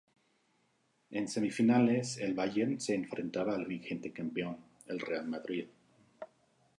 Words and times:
En 1.11 1.27
semifinales, 1.27 2.17
el 2.17 2.33
Bayern 2.33 2.79
se 2.81 2.95
enfrentaba 2.95 3.53
al 3.53 3.67
vigente 3.67 4.11
campeón, 4.11 4.57
el 4.87 4.99
Real 4.99 5.27
Madrid. 5.27 5.67